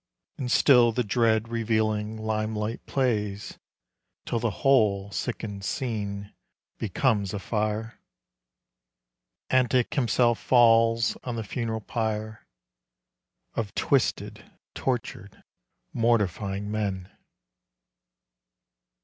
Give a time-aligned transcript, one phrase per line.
[0.39, 3.59] And till the dread revealing lime light plays
[4.25, 6.33] Till the whole sicken'd scene
[6.79, 7.99] b< ifire.
[9.51, 11.85] Ant i« himseli tails on the funeral;
[13.55, 15.43] ()t twisted, tortured,
[15.93, 17.15] mortifying men.